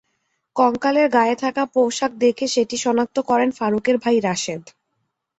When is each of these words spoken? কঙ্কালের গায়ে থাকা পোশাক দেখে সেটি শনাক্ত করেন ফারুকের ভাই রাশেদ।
কঙ্কালের 0.55 1.07
গায়ে 1.09 1.35
থাকা 1.35 1.63
পোশাক 1.73 2.11
দেখে 2.23 2.45
সেটি 2.47 2.75
শনাক্ত 2.77 3.17
করেন 3.29 3.49
ফারুকের 3.51 3.97
ভাই 3.97 4.17
রাশেদ। 4.19 4.63